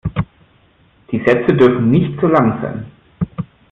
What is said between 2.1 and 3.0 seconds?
zu lang sein.